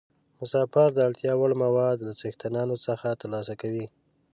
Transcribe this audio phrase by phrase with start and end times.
[0.39, 3.85] مسافر د اړتیا وړ مواد له څښتنانو څخه ترلاسه کوي.